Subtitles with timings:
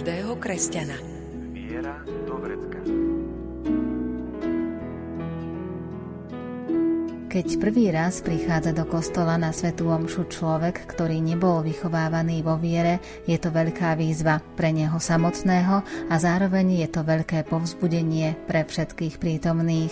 [0.00, 1.19] každého kresťana.
[7.40, 13.00] Keď prvý raz prichádza do kostola na svetú omšu človek, ktorý nebol vychovávaný vo viere,
[13.24, 15.80] je to veľká výzva pre neho samotného
[16.12, 19.88] a zároveň je to veľké povzbudenie pre všetkých prítomných.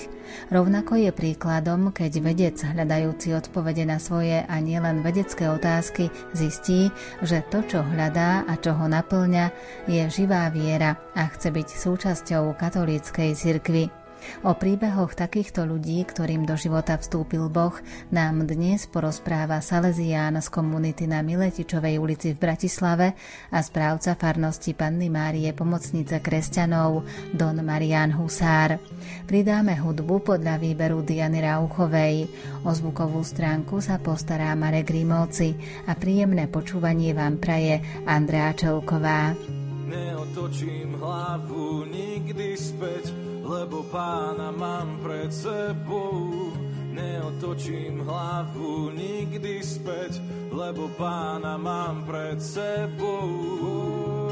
[0.52, 6.92] Rovnako je príkladom, keď vedec hľadajúci odpovede na svoje a nielen vedecké otázky zistí,
[7.24, 9.48] že to, čo hľadá a čo ho naplňa,
[9.88, 13.97] je živá viera a chce byť súčasťou katolíckej cirkvi.
[14.46, 17.74] O príbehoch takýchto ľudí, ktorým do života vstúpil Boh,
[18.14, 23.18] nám dnes porozpráva Salesián z komunity na Miletičovej ulici v Bratislave
[23.50, 27.02] a správca farnosti Panny Márie Pomocnice kresťanov
[27.34, 28.78] Don Marian Husár.
[29.26, 32.30] Pridáme hudbu podľa výberu Diany Rauchovej.
[32.64, 35.54] O zvukovú stránku sa postará Marek Rimóci
[35.86, 39.67] a príjemné počúvanie vám praje Andrea Čelková.
[39.88, 46.52] Neotočím hlavu nikdy späť lebo pána mám pred sebou.
[46.92, 50.20] Neotočím hlavu nikdy späť,
[50.52, 54.27] lebo pána mám pred sebou.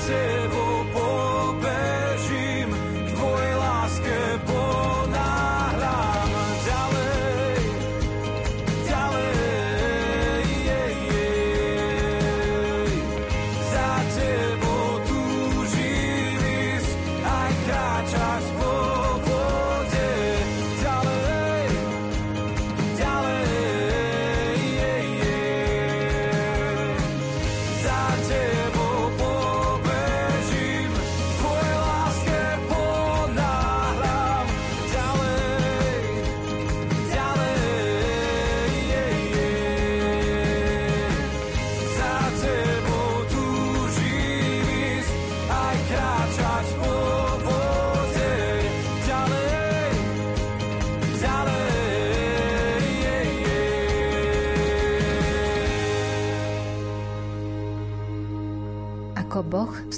[0.00, 0.47] to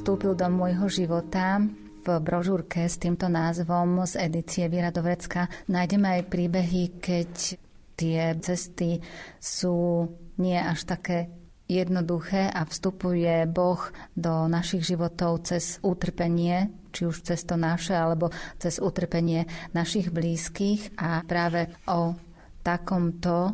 [0.00, 1.60] vstúpil do môjho života
[2.00, 7.60] v brožúrke s týmto názvom z edície Viera Dovrecka nájdeme aj príbehy, keď
[8.00, 9.04] tie cesty
[9.36, 10.08] sú
[10.40, 11.28] nie až také
[11.68, 18.32] jednoduché a vstupuje Boh do našich životov cez utrpenie, či už cez to naše, alebo
[18.56, 19.44] cez utrpenie
[19.76, 20.96] našich blízkych.
[20.96, 22.16] A práve o
[22.64, 23.52] takomto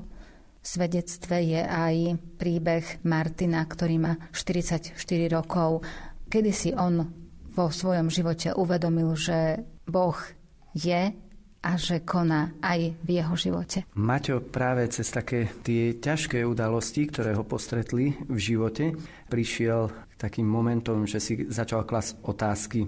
[0.66, 4.98] svedectve je aj príbeh Martina, ktorý má 44
[5.30, 5.86] rokov.
[6.26, 7.06] Kedy si on
[7.54, 10.18] vo svojom živote uvedomil, že Boh
[10.74, 11.14] je
[11.66, 13.86] a že koná aj v jeho živote.
[13.98, 18.94] Maťo práve cez také tie ťažké udalosti, ktoré ho postretli v živote,
[19.26, 22.86] prišiel takým momentom, že si začal klas otázky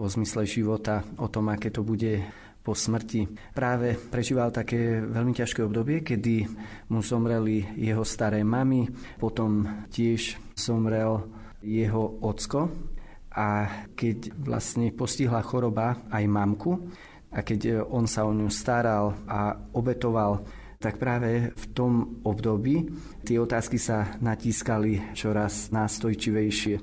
[0.00, 2.20] o zmysle života, o tom, aké to bude
[2.64, 3.28] po smrti.
[3.52, 6.48] Práve prežíval také veľmi ťažké obdobie, kedy
[6.88, 8.88] mu zomreli jeho staré mamy,
[9.20, 11.28] potom tiež zomrel
[11.64, 12.68] jeho ocko
[13.34, 13.66] a
[13.96, 16.72] keď vlastne postihla choroba aj mamku,
[17.34, 20.46] a keď e, on sa o ňu staral a obetoval,
[20.78, 22.86] tak práve v tom období
[23.26, 26.76] tie otázky sa natískali čoraz nástojčivejšie.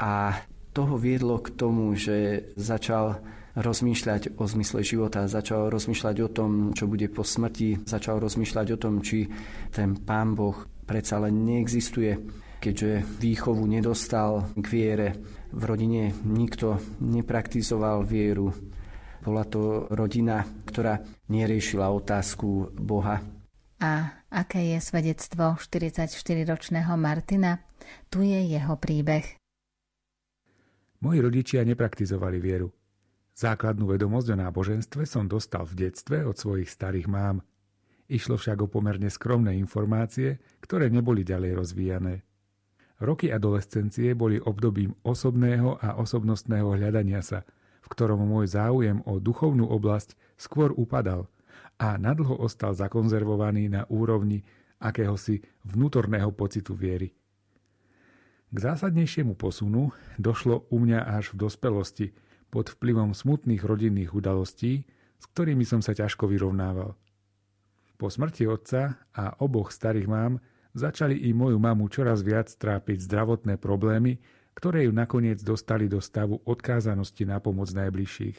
[0.00, 0.34] A
[0.74, 3.22] toho viedlo k tomu, že začal
[3.54, 8.78] rozmýšľať o zmysle života, začal rozmýšľať o tom, čo bude po smrti, začal rozmýšľať o
[8.80, 9.30] tom, či
[9.70, 12.18] ten Pán Boh predsa len neexistuje,
[12.64, 15.08] keďže výchovu nedostal k viere.
[15.52, 18.48] V rodine nikto nepraktizoval vieru.
[19.20, 20.96] Bola to rodina, ktorá
[21.28, 23.20] neriešila otázku Boha.
[23.84, 23.92] A
[24.32, 27.60] aké je svedectvo 44-ročného Martina?
[28.08, 29.36] Tu je jeho príbeh.
[31.04, 32.72] Moji rodičia nepraktizovali vieru.
[33.36, 37.44] Základnú vedomosť o náboženstve som dostal v detstve od svojich starých mám.
[38.08, 42.14] Išlo však o pomerne skromné informácie, ktoré neboli ďalej rozvíjané.
[43.04, 47.44] Roky adolescencie boli obdobím osobného a osobnostného hľadania sa–
[47.84, 51.28] v ktorom môj záujem o duchovnú oblasť skôr upadal
[51.76, 54.40] a nadlho ostal zakonzervovaný na úrovni
[54.80, 57.12] akéhosi vnútorného pocitu viery.
[58.48, 62.06] K zásadnejšiemu posunu došlo u mňa až v dospelosti
[62.48, 64.88] pod vplyvom smutných rodinných udalostí,
[65.20, 66.96] s ktorými som sa ťažko vyrovnával.
[67.98, 70.32] Po smrti otca a oboch starých mám
[70.74, 74.18] začali i moju mamu čoraz viac trápiť zdravotné problémy,
[74.54, 78.38] ktoré ju nakoniec dostali do stavu odkázanosti na pomoc najbližších.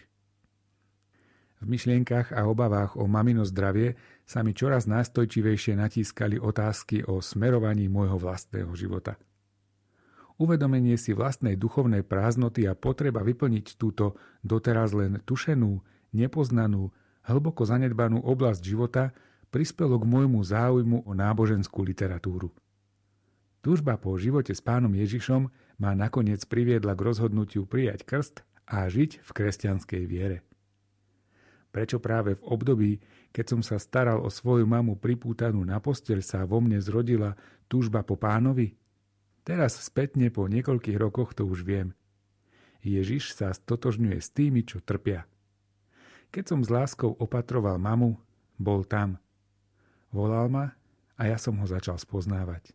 [1.64, 3.96] V myšlienkach a obavách o mamino zdravie
[4.28, 9.16] sa mi čoraz nástojčivejšie natískali otázky o smerovaní môjho vlastného života.
[10.36, 15.80] Uvedomenie si vlastnej duchovnej prázdnoty a potreba vyplniť túto doteraz len tušenú,
[16.12, 16.92] nepoznanú,
[17.24, 19.16] hlboko zanedbanú oblasť života
[19.56, 22.52] prispelo k môjmu záujmu o náboženskú literatúru.
[23.64, 25.48] Túžba po živote s pánom Ježišom
[25.80, 30.44] ma nakoniec priviedla k rozhodnutiu prijať krst a žiť v kresťanskej viere.
[31.72, 32.92] Prečo práve v období,
[33.32, 37.40] keď som sa staral o svoju mamu pripútanú na posteľ, sa vo mne zrodila
[37.72, 38.76] túžba po pánovi?
[39.48, 41.96] Teraz spätne po niekoľkých rokoch to už viem.
[42.84, 45.24] Ježiš sa stotožňuje s tými, čo trpia.
[46.36, 48.20] Keď som s láskou opatroval mamu,
[48.60, 49.16] bol tam.
[50.16, 50.72] Volal ma
[51.20, 52.72] a ja som ho začal spoznávať.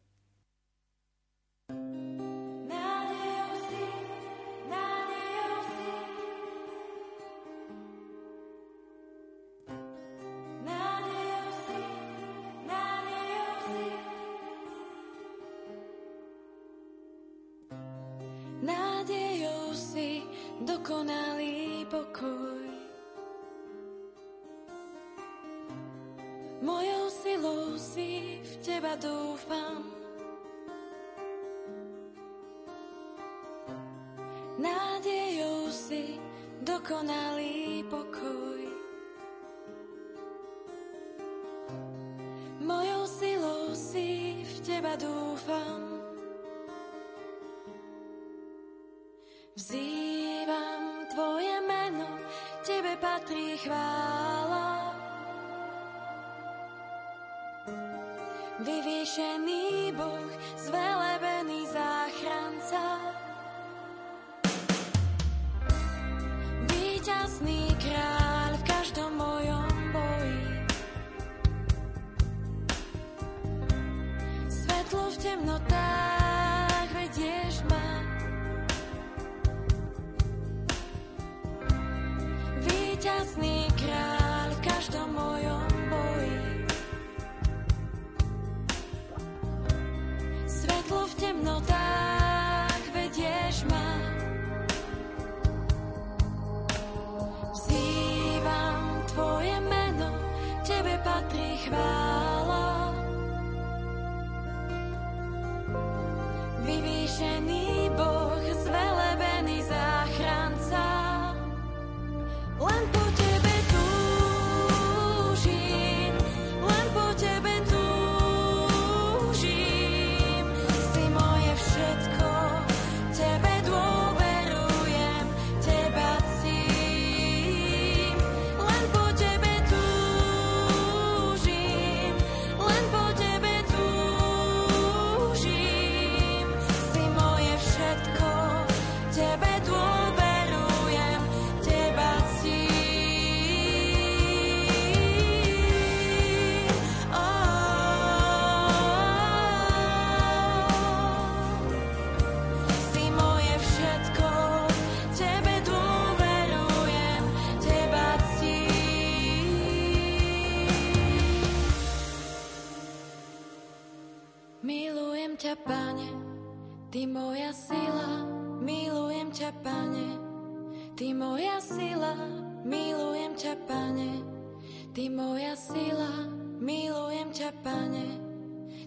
[175.01, 176.29] Ty moja sila,
[176.61, 178.21] milujem ťa, Pane.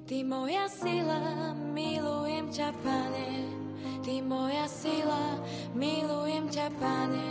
[0.06, 1.18] Ty moja sila,
[1.74, 3.50] milujem ťa, Pane.
[4.06, 5.42] Ty moja sila,
[5.74, 7.28] milujem ťa, Pane.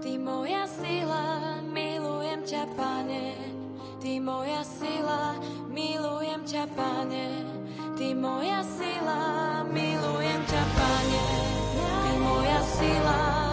[0.00, 3.36] Ty moja sila, milujem ťa, Pane.
[4.00, 5.36] Ty moja sila,
[5.68, 7.28] milujem ťa, Pane.
[7.92, 9.20] Ty moja sila,
[9.68, 11.24] milujem ťa, Pane.
[11.76, 13.47] Ty moja sila,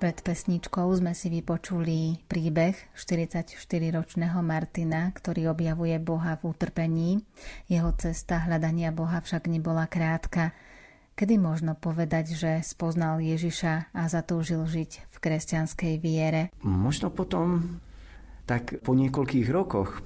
[0.00, 7.20] Pred pesničkou sme si vypočuli príbeh 44-ročného Martina, ktorý objavuje Boha v utrpení.
[7.68, 10.56] Jeho cesta hľadania Boha však nebola krátka.
[11.12, 16.48] Kedy možno povedať, že spoznal Ježiša a zatúžil žiť v kresťanskej viere?
[16.64, 17.76] Možno potom,
[18.48, 20.00] tak po niekoľkých rokoch,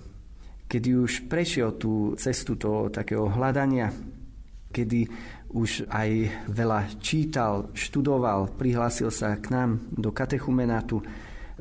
[0.66, 3.94] kedy už prešiel tú cestu toho takého hľadania,
[4.74, 5.06] kedy
[5.54, 6.10] už aj
[6.50, 10.98] veľa čítal, študoval, prihlásil sa k nám do katechumenátu,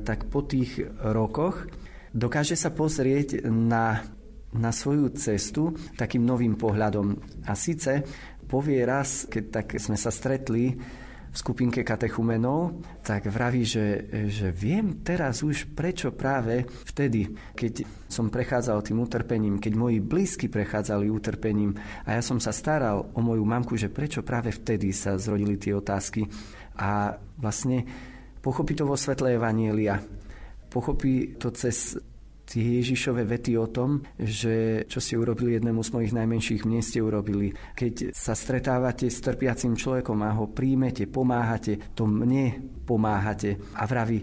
[0.01, 0.81] tak po tých
[1.13, 1.69] rokoch
[2.09, 4.01] dokáže sa pozrieť na,
[4.49, 7.13] na svoju cestu takým novým pohľadom.
[7.45, 8.01] A síce
[8.49, 10.73] povie raz, keď tak sme sa stretli,
[11.33, 18.29] v skupinke katechumenov, tak vraví, že, že viem teraz už prečo práve vtedy, keď som
[18.29, 21.73] prechádzal tým utrpením, keď moji blízky prechádzali utrpením
[22.05, 25.73] a ja som sa staral o moju mamku, že prečo práve vtedy sa zrodili tie
[25.73, 26.29] otázky.
[26.77, 27.81] A vlastne
[28.37, 29.97] pochopí to vo svetle Evanielia,
[30.69, 31.97] pochopí to cez
[32.53, 37.01] tie Ježišové vety o tom, že čo ste urobili jednému z mojich najmenších, mne ste
[37.01, 37.49] urobili.
[37.73, 42.53] Keď sa stretávate s trpiacim človekom a ho príjmete, pomáhate, to mne
[42.85, 43.57] pomáhate.
[43.73, 44.21] A vraví,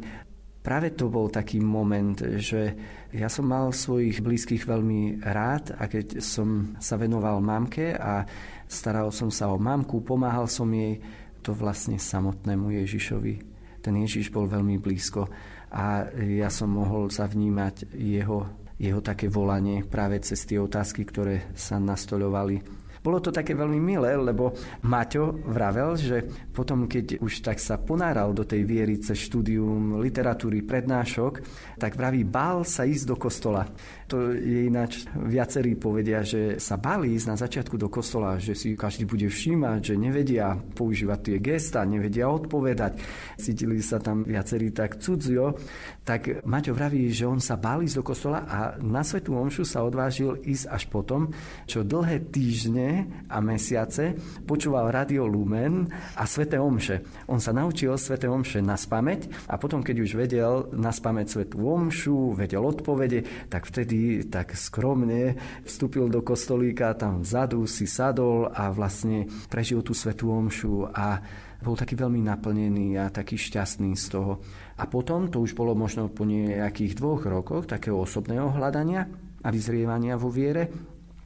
[0.63, 2.79] práve to bol taký moment, že
[3.11, 8.23] ja som mal svojich blízkych veľmi rád a keď som sa venoval mamke a
[8.71, 11.03] staral som sa o mamku, pomáhal som jej,
[11.43, 13.35] to vlastne samotnému Ježišovi.
[13.81, 15.27] Ten Ježiš bol veľmi blízko
[15.71, 18.47] a ja som mohol zavnímať jeho,
[18.77, 24.13] jeho také volanie práve cez tie otázky, ktoré sa nastoľovali bolo to také veľmi milé,
[24.13, 24.53] lebo
[24.85, 26.21] Maťo vravel, že
[26.53, 31.41] potom, keď už tak sa ponáral do tej viery cez štúdium literatúry, prednášok,
[31.81, 33.65] tak vraví, bál sa ísť do kostola.
[34.11, 38.75] To je ináč, viacerí povedia, že sa báli ísť na začiatku do kostola, že si
[38.75, 42.99] každý bude všímať, že nevedia používať tie gesta, nevedia odpovedať.
[43.39, 45.55] Cítili sa tam viacerí tak cudzio.
[46.03, 49.87] Tak Maťo vraví, že on sa bál ísť do kostola a na Svetú Omšu sa
[49.87, 51.31] odvážil ísť až potom,
[51.71, 55.87] čo dlhé týždne a mesiace počúval Radio Lumen
[56.19, 57.31] a Svete Omše.
[57.31, 61.63] On sa naučil Svete Omše na spameť a potom, keď už vedel na spameť Svetú
[61.63, 68.69] Omšu, vedel odpovede, tak vtedy tak skromne vstúpil do kostolíka, tam vzadu si sadol a
[68.71, 71.21] vlastne prežil tú Svetú Omšu a
[71.61, 74.41] bol taký veľmi naplnený a taký šťastný z toho.
[74.81, 79.05] A potom, to už bolo možno po nejakých dvoch rokoch takého osobného hľadania
[79.45, 80.73] a vyzrievania vo viere,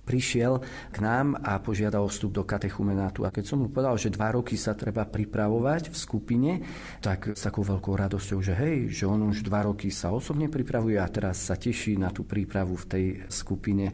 [0.04, 0.60] prišiel
[0.92, 3.24] k nám a požiadal vstup do katechumenátu.
[3.24, 6.50] A keď som mu povedal, že dva roky sa treba pripravovať v skupine,
[7.00, 11.00] tak s takou veľkou radosťou, že hej, že on už dva roky sa osobne pripravuje
[11.00, 13.90] a teraz sa teší na tú prípravu v tej skupine.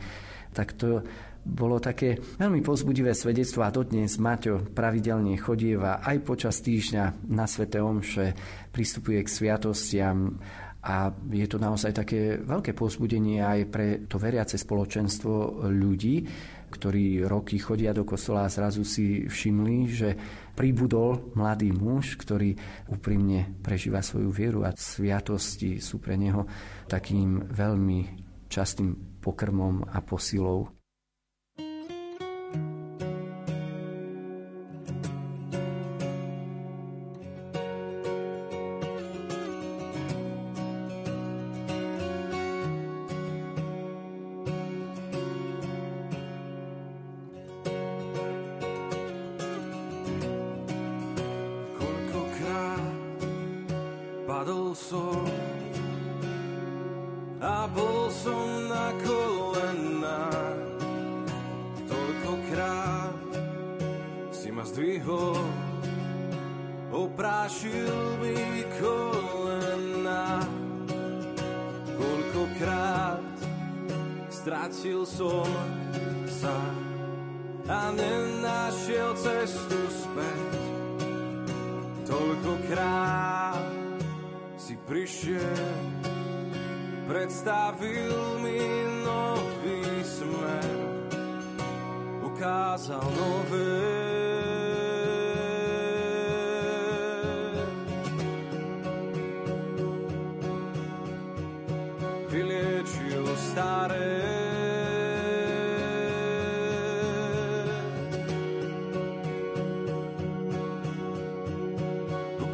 [0.51, 1.01] Tak to
[1.41, 7.81] bolo také veľmi pozbudivé svedectvo a dodnes Maťo pravidelne chodieva aj počas týždňa na Svete
[7.81, 8.37] Omše,
[8.69, 10.37] pristupuje k sviatostiam
[10.81, 16.25] a je to naozaj také veľké povzbudenie aj pre to veriace spoločenstvo ľudí,
[16.73, 20.09] ktorí roky chodia do kostola a zrazu si všimli, že
[20.57, 22.57] pribudol mladý muž, ktorý
[22.89, 26.49] úprimne prežíva svoju vieru a sviatosti sú pre neho
[26.89, 28.01] takým veľmi
[28.49, 30.80] častým pokrmom a posilou.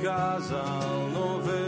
[0.07, 1.66] Necháš.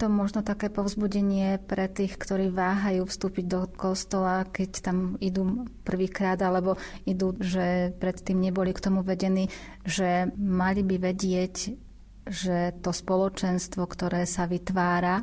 [0.00, 6.40] To možno také povzbudenie pre tých, ktorí váhajú vstúpiť do kostola, keď tam idú prvýkrát,
[6.40, 9.52] alebo idú, že predtým neboli k tomu vedení,
[9.84, 11.76] že mali by vedieť,
[12.24, 15.20] že to spoločenstvo, ktoré sa vytvára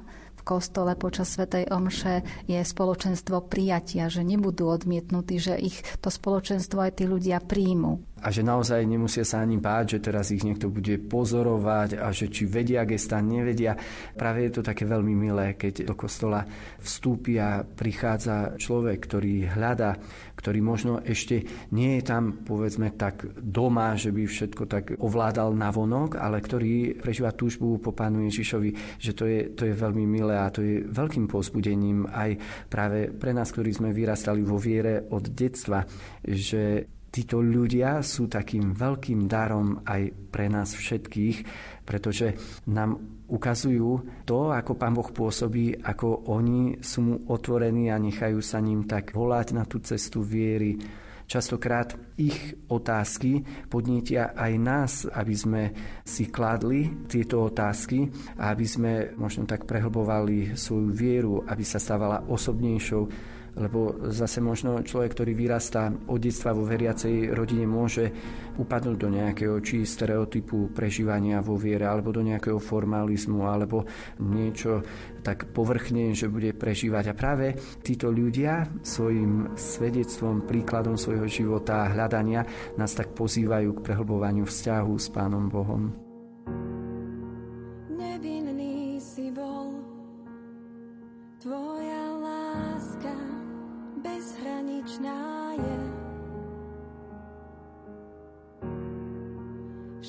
[0.48, 7.04] kostole počas Svetej Omše, je spoločenstvo prijatia, že nebudú odmietnutí, že ich to spoločenstvo aj
[7.04, 8.08] tí ľudia príjmu.
[8.18, 12.34] a že naozaj nemusia sa ani báť, že teraz ich niekto bude pozorovať a že
[12.34, 13.78] či vedia gesta, nevedia.
[14.18, 16.42] Práve je to také veľmi milé, keď do kostola
[16.82, 20.02] vstúpi a prichádza človek, ktorý hľadá,
[20.38, 21.42] ktorý možno ešte
[21.74, 27.02] nie je tam, povedzme, tak doma, že by všetko tak ovládal na vonok, ale ktorý
[27.02, 30.86] prežíva túžbu po Pánu Ježišovi, že to je, to je veľmi milé a to je
[30.86, 32.38] veľkým pozbudením aj
[32.70, 35.82] práve pre nás, ktorí sme vyrastali vo viere od detstva,
[36.22, 41.38] že títo ľudia sú takým veľkým darom aj pre nás všetkých,
[41.82, 42.38] pretože
[42.70, 48.64] nám ukazujú to, ako Pán Boh pôsobí, ako oni sú mu otvorení a nechajú sa
[48.64, 50.80] ním tak volať na tú cestu viery.
[51.28, 55.64] Častokrát ich otázky podnietia aj nás, aby sme
[56.08, 58.08] si kladli tieto otázky
[58.40, 64.86] a aby sme možno tak prehlbovali svoju vieru, aby sa stávala osobnejšou, lebo zase možno
[64.86, 68.14] človek, ktorý vyrastá od detstva vo veriacej rodine, môže
[68.58, 73.86] upadnúť do nejakého či stereotypu prežívania vo viere, alebo do nejakého formalizmu, alebo
[74.22, 74.82] niečo
[75.22, 77.12] tak povrchne, že bude prežívať.
[77.12, 82.48] A práve títo ľudia svojim svedectvom, príkladom svojho života a hľadania
[82.80, 86.07] nás tak pozývajú k prehlbovaniu vzťahu s Pánom Bohom.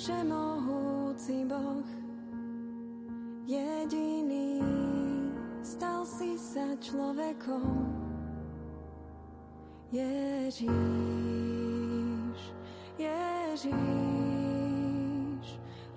[0.08, 1.84] Všemohúci Boh,
[3.44, 4.64] jediný,
[5.60, 7.92] stal si sa človekom.
[9.92, 10.72] Ježíš,
[12.96, 13.76] Ježíš,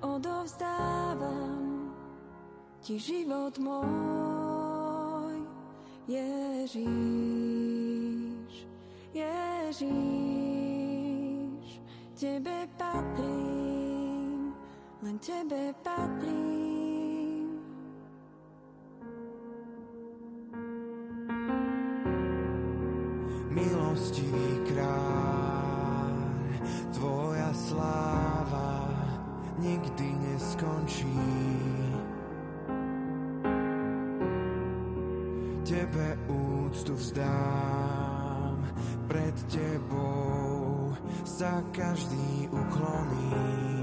[0.03, 1.95] odovzdávam
[2.83, 5.39] ti život môj,
[6.11, 6.83] Ježíš.
[9.15, 9.87] Ježíš,
[12.19, 13.40] Tebe patrím, len
[15.21, 17.45] Tebe patrím.
[23.53, 26.17] Milostivý kráľ,
[26.97, 28.89] Tvoja sláva
[29.61, 31.21] nikdy neskončí.
[35.61, 38.57] Tebe úctu vzdám,
[39.05, 43.80] pred tebou sa každý ukloní.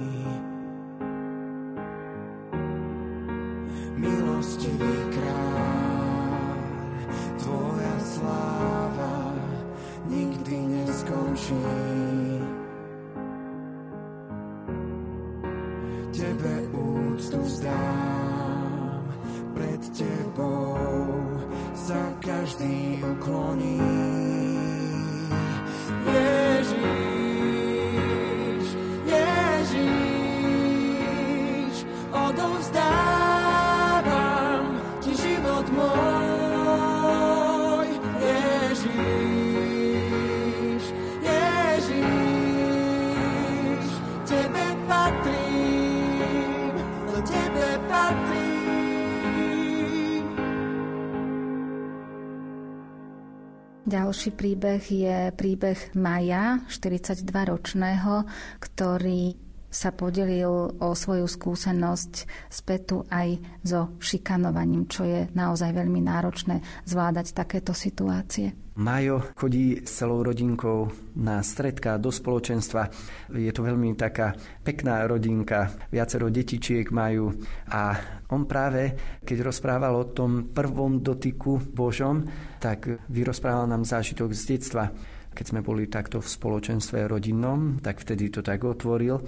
[53.88, 58.28] Ďalší príbeh je príbeh Maja, 42-ročného,
[58.60, 62.12] ktorý sa podelil o svoju skúsenosť
[62.48, 68.68] spätu aj so šikanovaním, čo je naozaj veľmi náročné zvládať takéto situácie.
[68.78, 70.86] Majo chodí s celou rodinkou
[71.18, 72.86] na stredka do spoločenstva.
[73.34, 77.34] Je to veľmi taká pekná rodinka, viacero detičiek majú
[77.74, 77.98] a
[78.30, 78.94] on práve,
[79.26, 82.22] keď rozprával o tom prvom dotyku Božom,
[82.62, 84.94] tak vyrozprával nám zážitok z detstva.
[85.34, 89.18] Keď sme boli takto v spoločenstve rodinnom, tak vtedy to tak otvoril,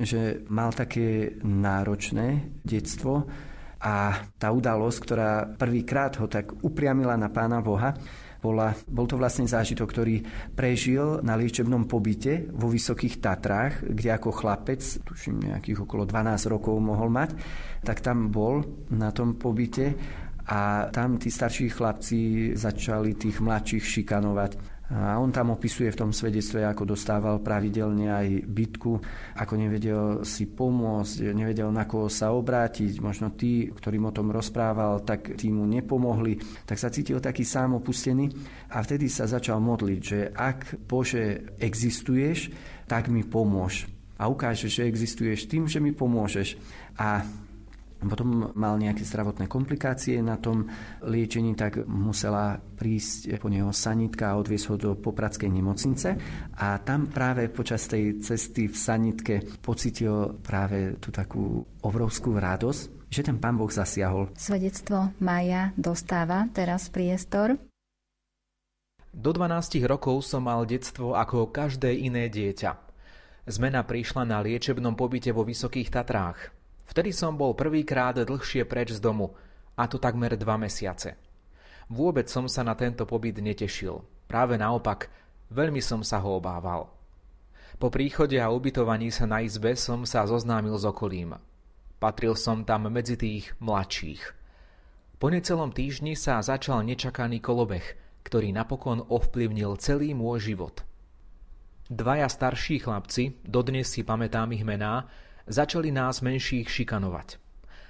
[0.00, 3.26] že mal také náročné detstvo
[3.80, 7.92] a tá udalosť, ktorá prvýkrát ho tak upriamila na Pána Boha,
[8.40, 10.16] bola, bol to vlastne zážitok, ktorý
[10.54, 16.78] prežil na liečebnom pobyte vo Vysokých Tatrách, kde ako chlapec, tuším nejakých okolo 12 rokov
[16.78, 17.34] mohol mať,
[17.82, 18.62] tak tam bol
[18.94, 19.96] na tom pobyte
[20.46, 26.14] a tam tí starší chlapci začali tých mladších šikanovať a on tam opisuje v tom
[26.14, 28.92] svedectve, ako dostával pravidelne aj bytku,
[29.34, 33.02] ako nevedel si pomôcť, nevedel na koho sa obrátiť.
[33.02, 36.38] Možno tí, ktorým o tom rozprával, tak tí mu nepomohli.
[36.62, 38.30] Tak sa cítil taký sám opustený
[38.70, 42.54] a vtedy sa začal modliť, že ak Bože existuješ,
[42.86, 43.90] tak mi pomôž.
[44.22, 46.54] A ukážeš, že existuješ tým, že mi pomôžeš.
[46.94, 47.26] A
[48.04, 50.68] potom mal nejaké zdravotné komplikácie na tom
[51.00, 56.08] liečení, tak musela prísť po neho sanitka a odviesť ho do Popradskej nemocnice.
[56.60, 63.24] A tam práve počas tej cesty v sanitke pocitil práve tú takú obrovskú radosť, že
[63.24, 64.28] ten pán Boh zasiahol.
[64.36, 67.56] Svedectvo Maja dostáva teraz priestor.
[69.16, 72.76] Do 12 rokov som mal detstvo ako každé iné dieťa.
[73.46, 76.55] Zmena prišla na liečebnom pobyte vo Vysokých Tatrách.
[76.86, 79.34] Vtedy som bol prvýkrát dlhšie preč z domu,
[79.76, 81.18] a to takmer dva mesiace.
[81.92, 84.00] Vôbec som sa na tento pobyt netešil.
[84.26, 85.06] Práve naopak,
[85.54, 86.90] veľmi som sa ho obával.
[87.76, 91.36] Po príchode a ubytovaní sa na izbe som sa zoznámil s okolím.
[92.00, 94.22] Patril som tam medzi tých mladších.
[95.16, 97.84] Po necelom týždni sa začal nečakaný kolobeh,
[98.24, 100.82] ktorý napokon ovplyvnil celý môj život.
[101.86, 105.06] Dvaja starší chlapci, dodnes si pamätám ich mená,
[105.46, 107.38] začali nás menších šikanovať.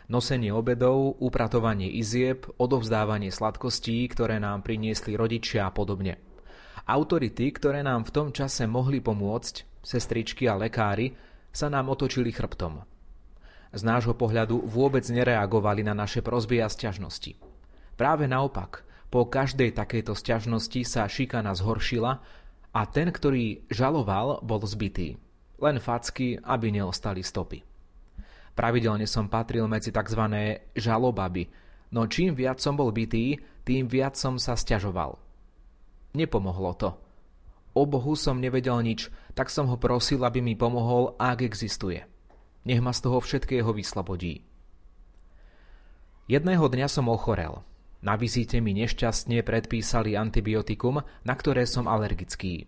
[0.07, 6.23] Nosenie obedov, upratovanie izieb, odovzdávanie sladkostí, ktoré nám priniesli rodičia a podobne.
[6.87, 11.19] Autority, ktoré nám v tom čase mohli pomôcť, sestričky a lekári,
[11.51, 12.87] sa nám otočili chrbtom.
[13.75, 17.35] Z nášho pohľadu vôbec nereagovali na naše prozby a sťažnosti.
[17.99, 22.23] Práve naopak, po každej takejto sťažnosti sa šikana zhoršila
[22.71, 25.19] a ten, ktorý žaloval, bol zbytý
[25.61, 27.65] len facky, aby neostali stopy.
[28.57, 30.23] Pravidelne som patril medzi tzv.
[30.73, 31.45] žalobaby,
[31.93, 33.37] no čím viac som bol bitý,
[33.69, 35.21] tým viac som sa stiažoval.
[36.17, 36.91] Nepomohlo to.
[37.77, 42.01] O Bohu som nevedel nič, tak som ho prosil, aby mi pomohol, ak existuje.
[42.65, 44.41] Nech ma z toho všetkého vyslobodí.
[46.27, 47.61] Jedného dňa som ochorel.
[48.01, 52.65] Na vizite mi nešťastne predpísali antibiotikum, na ktoré som alergický.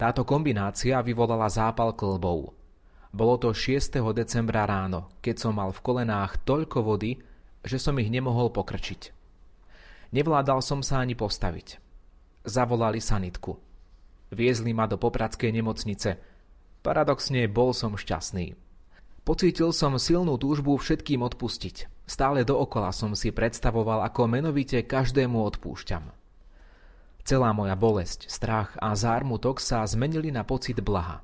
[0.00, 2.56] Táto kombinácia vyvolala zápal klbov.
[3.12, 4.00] Bolo to 6.
[4.16, 7.20] decembra ráno, keď som mal v kolenách toľko vody,
[7.60, 9.12] že som ich nemohol pokrčiť.
[10.16, 11.76] Nevládal som sa ani postaviť.
[12.48, 13.60] Zavolali sanitku.
[14.32, 16.16] Viezli ma do popradskej nemocnice.
[16.80, 18.56] Paradoxne bol som šťastný.
[19.20, 22.08] Pocítil som silnú túžbu všetkým odpustiť.
[22.08, 26.19] Stále dookola som si predstavoval, ako menovite každému odpúšťam.
[27.24, 31.20] Celá moja bolesť, strach a zármutok sa zmenili na pocit blaha.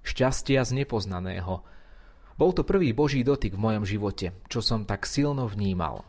[0.00, 1.66] Šťastia z nepoznaného.
[2.40, 6.08] Bol to prvý Boží dotyk v mojom živote, čo som tak silno vnímal.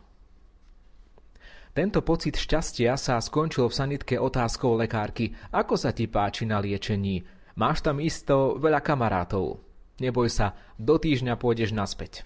[1.72, 7.24] Tento pocit šťastia sa skončil v sanitke otázkou lekárky, ako sa ti páči na liečení.
[7.56, 9.60] Máš tam isto veľa kamarátov.
[10.00, 12.24] Neboj sa, do týždňa pôjdeš naspäť.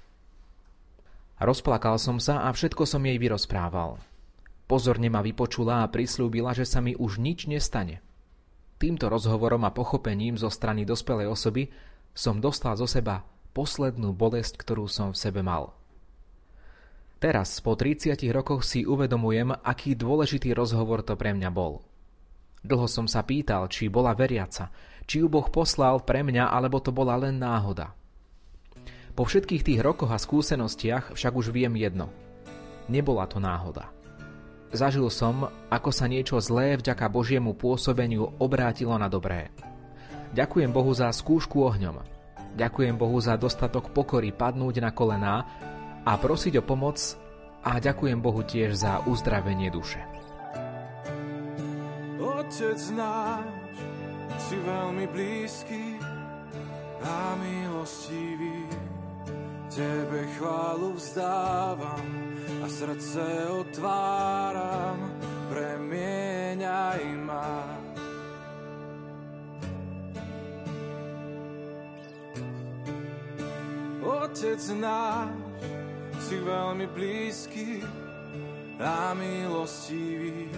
[1.39, 4.03] Rozplakal som sa a všetko som jej vyrozprával.
[4.67, 8.03] Pozorne ma vypočula a prislúbila, že sa mi už nič nestane.
[8.77, 11.71] Týmto rozhovorom a pochopením zo strany dospelej osoby
[12.13, 13.23] som dostal zo seba
[13.57, 15.73] poslednú bolesť, ktorú som v sebe mal.
[17.17, 21.81] Teraz, po 30 rokoch si uvedomujem, aký dôležitý rozhovor to pre mňa bol.
[22.61, 24.69] Dlho som sa pýtal, či bola veriaca,
[25.09, 27.97] či ju Boh poslal pre mňa, alebo to bola len náhoda.
[29.17, 32.13] Po všetkých tých rokoch a skúsenostiach však už viem jedno.
[32.93, 33.96] Nebola to náhoda.
[34.75, 39.55] Zažil som, ako sa niečo zlé vďaka Božiemu pôsobeniu obrátilo na dobré.
[40.35, 42.03] Ďakujem Bohu za skúšku ohňom.
[42.57, 45.45] Ďakujem Bohu za dostatok pokory padnúť na kolená
[46.03, 46.99] a prosiť o pomoc
[47.63, 50.03] a ďakujem Bohu tiež za uzdravenie duše.
[52.19, 53.49] Otec náš,
[54.51, 55.99] si veľmi blízky
[57.03, 58.67] a milostivý,
[59.67, 62.26] Tebe chválu vzdávam
[62.65, 64.99] a srdce otváram,
[65.49, 67.63] premieňaj ma.
[74.07, 75.35] Otec náš,
[76.27, 77.83] si veľmi blízky
[78.83, 80.51] a milostivý,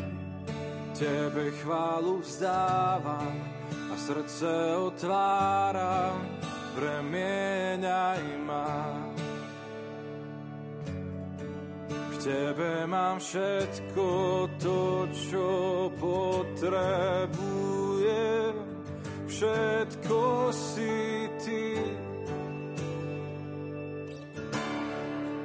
[0.99, 3.39] Tebe chválu vzdávam
[3.71, 4.51] a srdce
[4.83, 6.19] otváram,
[6.75, 9.18] premieňaj ma.
[12.19, 14.07] Tebe mám všetko
[14.59, 15.47] to, čo
[16.03, 17.39] potrebujem,
[19.31, 21.79] všetko si Ty.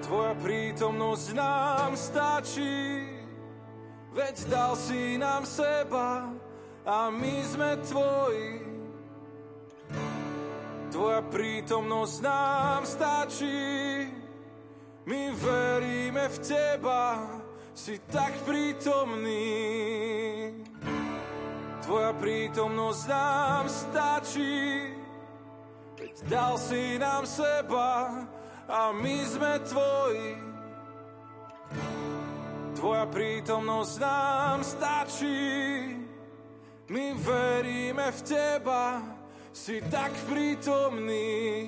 [0.02, 3.06] Tvoja prítomnosť nám stačí,
[4.18, 6.34] veď dal si nám seba
[6.90, 8.66] a my sme Tvoji.
[10.90, 13.62] Tvoja prítomnosť nám stačí,
[15.06, 17.06] my veríme v Teba,
[17.74, 19.44] si tak prítomný.
[21.84, 24.88] Tvoja prítomnosť nám stačí,
[26.00, 28.24] veď dal si nám seba
[28.72, 30.32] a my sme tvoji.
[32.80, 35.44] Tvoja prítomnosť nám stačí,
[36.88, 39.04] my veríme v teba,
[39.52, 41.68] si tak prítomný,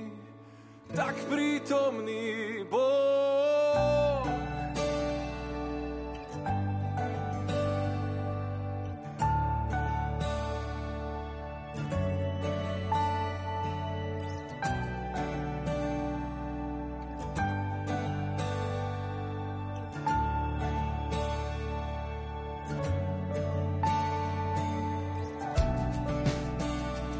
[0.96, 3.06] tak prítomný Boh.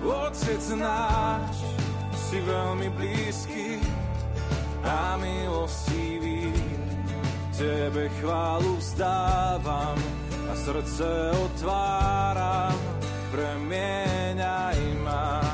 [0.06, 1.05] Otec náš,
[8.26, 9.98] chválu vzdávam
[10.50, 11.06] a srdce
[11.46, 12.74] otváram,
[13.30, 15.46] premieňaj ma.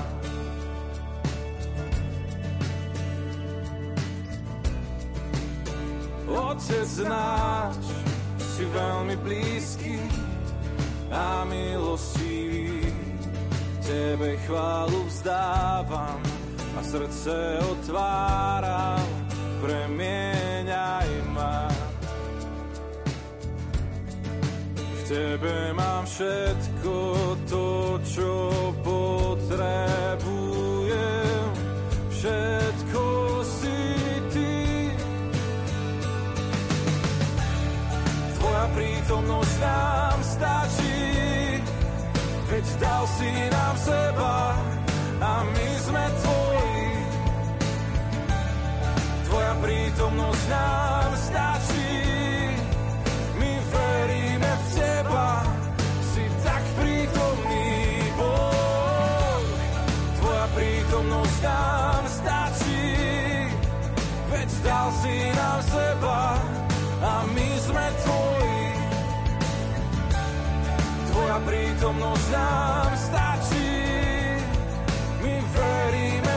[6.31, 7.75] Otec náš,
[8.39, 9.99] si veľmi blízky
[11.11, 12.87] a milostivý
[13.83, 16.23] Tebe chválu vzdávam
[16.79, 19.03] a srdce otváram,
[19.59, 20.50] premieňaj
[25.11, 26.95] Tebe mám všetko
[27.51, 28.31] to, čo
[28.79, 30.23] potrebujem,
[32.15, 33.03] všetko
[33.43, 33.75] si
[34.31, 34.55] Ty.
[38.39, 41.03] Tvoja prítomnosť nám stačí,
[42.47, 44.55] veď dal si nám seba
[45.19, 46.87] a my sme tvoji.
[49.27, 51.50] Tvoja prítomnosť nám stačí,
[64.63, 66.37] dal si nám seba
[67.01, 68.61] a my sme tvoji.
[71.11, 73.73] Tvoja prítomnosť nám stačí.
[75.21, 76.30] My veríme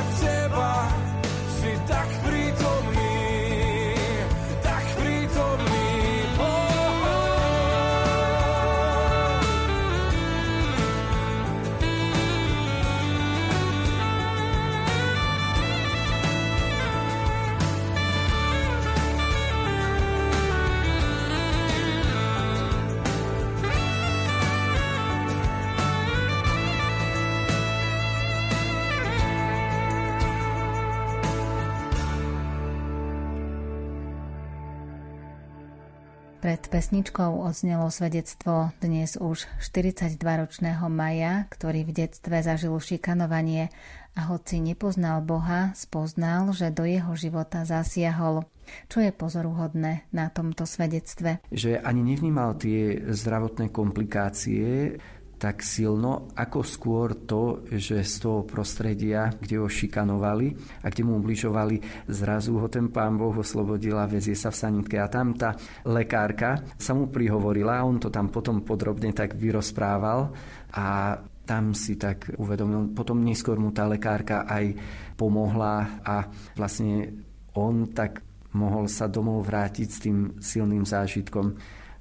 [36.75, 43.71] pesničkou odznelo svedectvo dnes už 42-ročného Maja, ktorý v detstve zažil šikanovanie
[44.19, 48.43] a hoci nepoznal Boha, spoznal, že do jeho života zasiahol.
[48.91, 51.47] Čo je pozoruhodné na tomto svedectve?
[51.55, 54.99] Že ani nevnímal tie zdravotné komplikácie,
[55.45, 61.21] tak silno, ako skôr to, že z toho prostredia, kde ho šikanovali a kde mu
[61.21, 64.97] ubližovali, zrazu ho ten pán Boh oslobodil vezie sa v sanitke.
[64.97, 65.53] A tam tá
[65.85, 70.33] lekárka sa mu prihovorila, on to tam potom podrobne tak vyrozprával
[70.73, 72.97] a tam si tak uvedomil.
[72.97, 74.73] Potom neskôr mu tá lekárka aj
[75.13, 76.25] pomohla a
[76.57, 77.21] vlastne
[77.53, 78.25] on tak
[78.57, 81.53] mohol sa domov vrátiť s tým silným zážitkom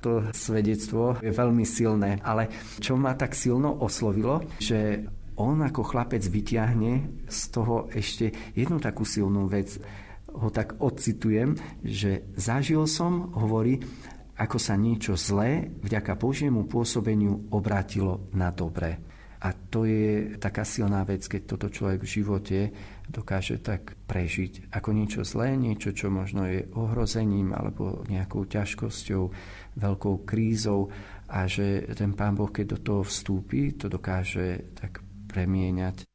[0.04, 2.20] to svedectvo je veľmi silné.
[2.20, 2.52] Ale
[2.84, 5.08] čo ma tak silno oslovilo, že
[5.40, 9.80] on ako chlapec vyťahne z toho ešte jednu takú silnú vec.
[10.34, 13.82] Ho tak odcitujem, že zažil som, hovorí,
[14.34, 18.98] ako sa niečo zlé vďaka Božiemu pôsobeniu obrátilo na dobré.
[19.44, 22.60] A to je taká silná vec, keď toto človek v živote
[23.12, 29.24] dokáže tak prežiť ako niečo zlé, niečo, čo možno je ohrozením alebo nejakou ťažkosťou,
[29.78, 30.90] veľkou krízou
[31.34, 36.06] a že ten Pán Boh, keď do toho vstúpi, to dokáže tak premieňať.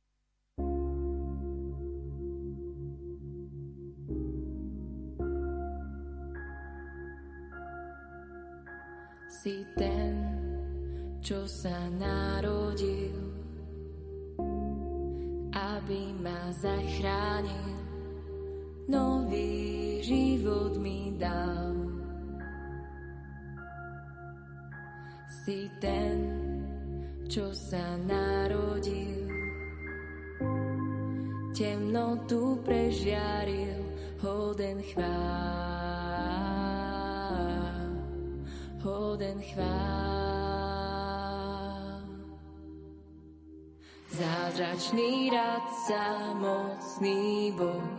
[9.39, 10.15] Si ten,
[11.23, 13.15] čo sa narodil,
[15.55, 17.75] aby ma zachránil,
[18.91, 21.98] nový život mi dal.
[25.39, 26.19] Si ten,
[27.31, 29.31] čo sa narodil,
[31.55, 33.81] temnotu prežiaril,
[34.21, 35.09] hoden chvál,
[38.83, 40.19] hoden chvál.
[44.13, 47.95] Zázračný radca, mocný Boh,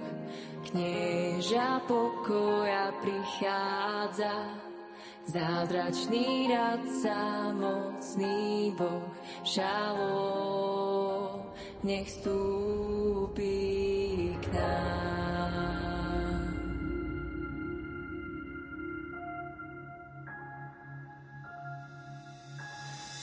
[0.70, 4.68] knieža pokoja prichádza.
[5.30, 9.14] Zázračný radca, mocný Boh,
[9.46, 11.46] šalom,
[11.86, 13.54] nech stúpi
[14.42, 16.50] k nám.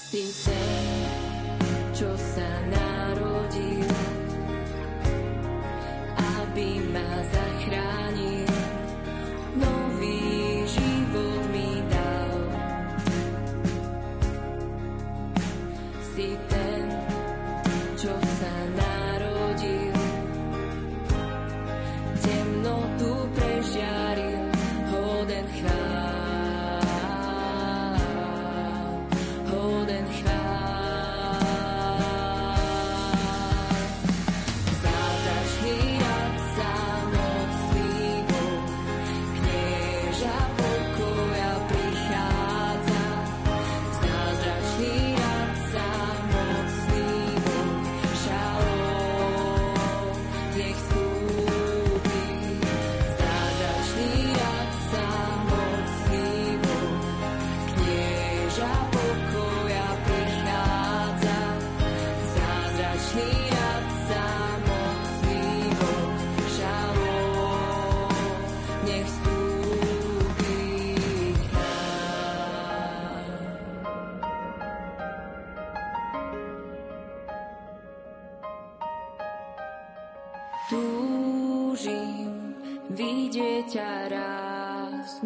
[0.07, 0.86] Si ten,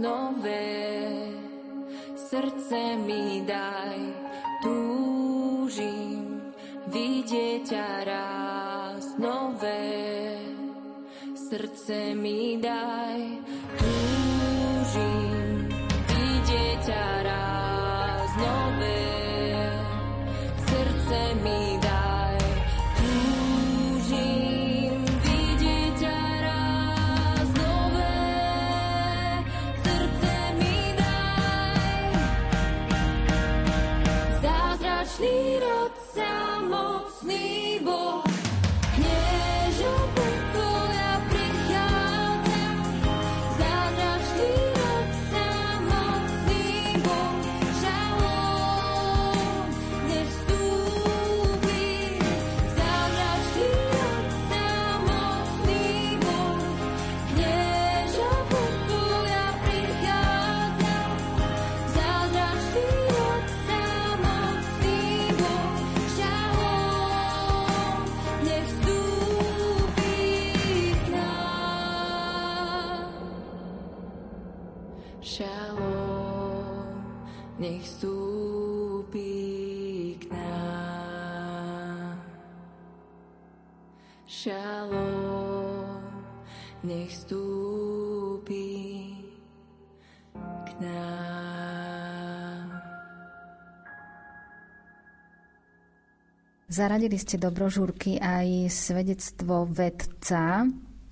[0.00, 1.12] nové,
[2.16, 4.00] srdce mi daj.
[4.64, 6.40] Túžim
[6.88, 10.40] vidieť ťa raz nové,
[11.36, 13.20] srdce mi daj.
[13.76, 14.19] Túžim
[96.80, 100.64] Zaradili ste do brožúrky aj svedectvo vedca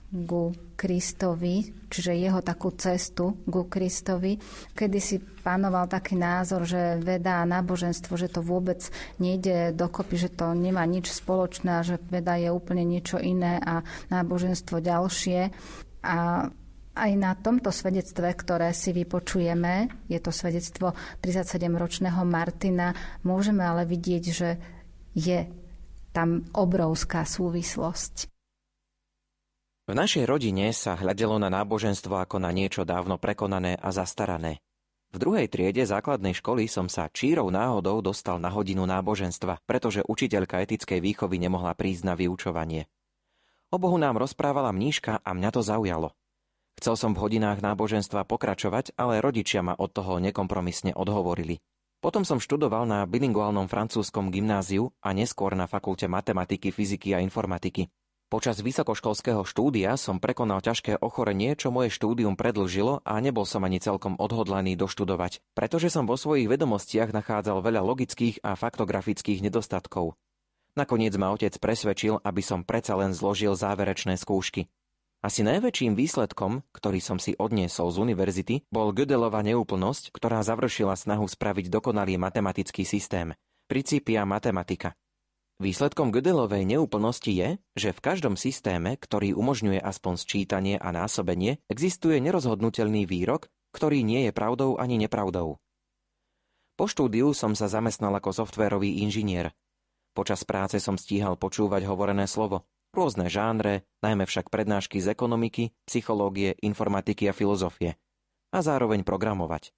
[0.08, 1.60] ku Kristovi,
[1.92, 4.40] čiže jeho takú cestu ku Kristovi,
[4.72, 8.80] kedy si panoval taký názor, že veda a náboženstvo, že to vôbec
[9.20, 14.80] nejde dokopy, že to nemá nič spoločné že veda je úplne niečo iné a náboženstvo
[14.80, 15.52] ďalšie.
[16.00, 16.48] A
[16.96, 24.24] aj na tomto svedectve, ktoré si vypočujeme, je to svedectvo 37-ročného Martina, môžeme ale vidieť,
[24.32, 24.78] že
[25.18, 25.57] je
[26.18, 28.26] tam obrovská súvislosť.
[29.86, 34.58] V našej rodine sa hľadelo na náboženstvo ako na niečo dávno prekonané a zastarané.
[35.14, 40.58] V druhej triede základnej školy som sa čírou náhodou dostal na hodinu náboženstva, pretože učiteľka
[40.66, 42.90] etickej výchovy nemohla prísť na vyučovanie.
[43.70, 46.12] O Bohu nám rozprávala mníška a mňa to zaujalo.
[46.82, 51.62] Chcel som v hodinách náboženstva pokračovať, ale rodičia ma od toho nekompromisne odhovorili.
[51.98, 57.90] Potom som študoval na bilinguálnom francúzskom gymnáziu a neskôr na fakulte matematiky, fyziky a informatiky.
[58.30, 63.82] Počas vysokoškolského štúdia som prekonal ťažké ochorenie, čo moje štúdium predlžilo a nebol som ani
[63.82, 70.14] celkom odhodlaný doštudovať, pretože som vo svojich vedomostiach nachádzal veľa logických a faktografických nedostatkov.
[70.78, 74.70] Nakoniec ma otec presvedčil, aby som predsa len zložil záverečné skúšky.
[75.18, 81.26] Asi najväčším výsledkom, ktorý som si odniesol z univerzity, bol Gödelova neúplnosť, ktorá završila snahu
[81.26, 83.34] spraviť dokonalý matematický systém.
[83.66, 84.94] Principia matematika.
[85.58, 92.22] Výsledkom Gödelovej neúplnosti je, že v každom systéme, ktorý umožňuje aspoň sčítanie a násobenie, existuje
[92.22, 95.58] nerozhodnutelný výrok, ktorý nie je pravdou ani nepravdou.
[96.78, 99.50] Po štúdiu som sa zamestnal ako softvérový inžinier.
[100.14, 106.58] Počas práce som stíhal počúvať hovorené slovo, rôzne žánre, najmä však prednášky z ekonomiky, psychológie,
[106.58, 107.94] informatiky a filozofie.
[108.50, 109.70] A zároveň programovať.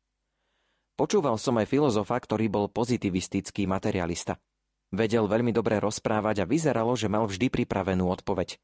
[0.97, 4.41] Počúval som aj filozofa, ktorý bol pozitivistický materialista–
[4.91, 8.59] Vedel veľmi dobre rozprávať a vyzeralo, že mal vždy pripravenú odpoveď.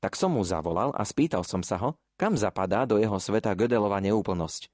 [0.00, 4.00] Tak som mu zavolal a spýtal som sa ho, kam zapadá do jeho sveta Gödelova
[4.00, 4.72] neúplnosť.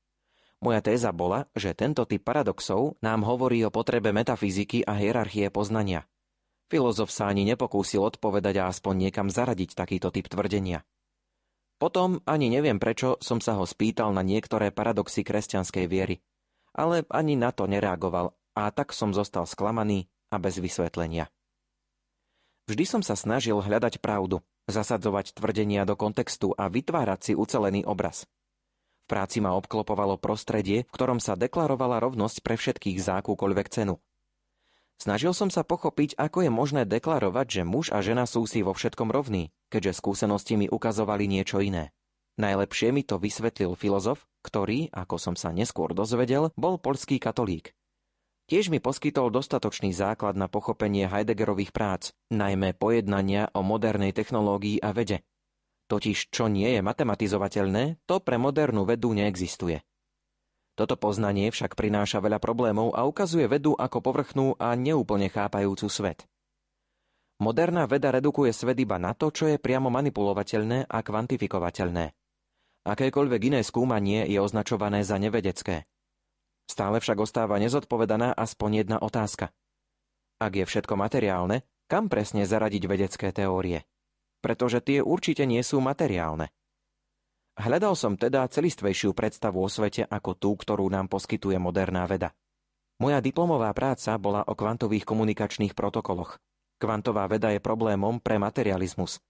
[0.63, 6.07] Moja téza bola, že tento typ paradoxov nám hovorí o potrebe metafyziky a hierarchie poznania.
[6.73, 10.83] Filozof sa ani nepokúsil odpovedať a aspoň niekam zaradiť takýto typ tvrdenia.
[11.77, 16.25] Potom, ani neviem prečo, som sa ho spýtal na niektoré paradoxy kresťanskej viery.
[16.75, 21.31] Ale ani na to nereagoval a tak som zostal sklamaný a bez vysvetlenia.
[22.65, 24.41] Vždy som sa snažil hľadať pravdu,
[24.71, 28.25] zasadzovať tvrdenia do kontextu a vytvárať si ucelený obraz.
[29.05, 34.01] V práci ma obklopovalo prostredie, v ktorom sa deklarovala rovnosť pre všetkých za akúkoľvek cenu.
[34.99, 38.73] Snažil som sa pochopiť, ako je možné deklarovať, že muž a žena sú si vo
[38.73, 41.91] všetkom rovní, keďže skúsenosti mi ukazovali niečo iné.
[42.35, 47.75] Najlepšie mi to vysvetlil filozof, ktorý, ako som sa neskôr dozvedel, bol polský katolík.
[48.45, 54.93] Tiež mi poskytol dostatočný základ na pochopenie Heideggerových prác, najmä pojednania o modernej technológii a
[54.93, 55.25] vede.
[55.89, 59.81] Totiž, čo nie je matematizovateľné, to pre modernú vedu neexistuje.
[60.75, 66.27] Toto poznanie však prináša veľa problémov a ukazuje vedu ako povrchnú a neúplne chápajúcu svet.
[67.39, 72.15] Moderná veda redukuje svet iba na to, čo je priamo manipulovateľné a kvantifikovateľné.
[72.85, 75.83] Akékoľvek iné skúmanie je označované za nevedecké–
[76.65, 79.53] Stále však ostáva nezodpovedaná aspoň jedna otázka.
[80.41, 83.85] Ak je všetko materiálne, kam presne zaradiť vedecké teórie?
[84.41, 86.53] Pretože tie určite nie sú materiálne.
[87.55, 92.35] Hľadal som teda celistvejšiu predstavu o svete ako tú, ktorú nám poskytuje moderná veda.
[92.99, 96.39] Moja diplomová práca bola o kvantových komunikačných protokoloch.
[96.83, 99.23] Kvantová veda je problémom pre materializmus.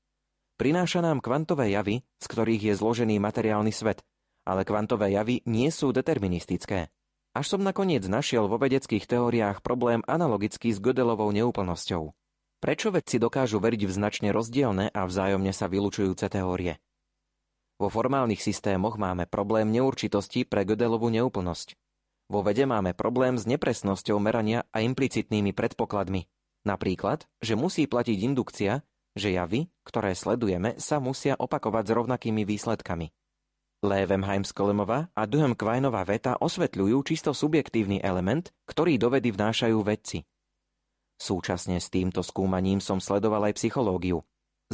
[0.57, 4.01] Prináša nám kvantové javy, z ktorých je zložený materiálny svet,
[4.49, 6.89] ale kvantové javy nie sú deterministické
[7.35, 12.15] až som nakoniec našiel vo vedeckých teóriách problém analogický s Gödelovou neúplnosťou.
[12.63, 16.79] Prečo vedci dokážu veriť v značne rozdielne a vzájomne sa vylučujúce teórie?
[17.75, 21.75] Vo formálnych systémoch máme problém neurčitosti pre Gödelovú neúplnosť.
[22.31, 26.31] Vo vede máme problém s nepresnosťou merania a implicitnými predpokladmi.
[26.65, 28.81] Napríklad, že musí platiť indukcia,
[29.13, 33.13] že javy, ktoré sledujeme, sa musia opakovať s rovnakými výsledkami.
[33.85, 40.25] Levenheim-Skolemova a Duhem Kvajnová veta osvetľujú čisto subjektívny element, ktorý do vedy vnášajú vedci.
[41.21, 44.25] Súčasne s týmto skúmaním som sledoval aj psychológiu.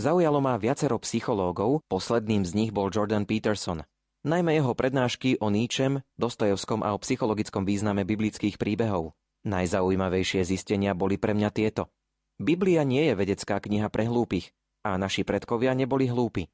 [0.01, 3.85] Zaujalo ma viacero psychológov, posledným z nich bol Jordan Peterson.
[4.25, 9.13] Najmä jeho prednášky o Níčem, Dostojevskom a o psychologickom význame biblických príbehov.
[9.45, 11.93] Najzaujímavejšie zistenia boli pre mňa tieto.
[12.41, 14.57] Biblia nie je vedecká kniha pre hlúpych
[14.89, 16.49] a naši predkovia neboli hlúpi.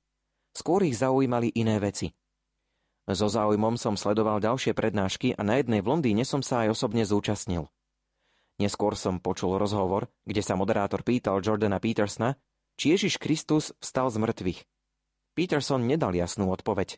[0.50, 2.10] Skôr ich zaujímali iné veci–
[3.06, 7.06] so záujmom som sledoval ďalšie prednášky a na jednej v Londýne som sa aj osobne
[7.06, 7.70] zúčastnil.
[8.58, 12.34] Neskôr som počul rozhovor, kde sa moderátor pýtal Jordana Petersona,
[12.76, 14.60] či Ježiš Kristus vstal z mŕtvych.
[15.36, 16.96] Peterson nedal jasnú odpoveď.